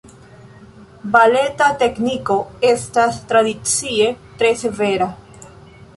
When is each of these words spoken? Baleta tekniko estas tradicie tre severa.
Baleta 1.15 1.67
tekniko 1.83 2.39
estas 2.71 3.19
tradicie 3.33 4.09
tre 4.41 4.51
severa. 4.63 5.13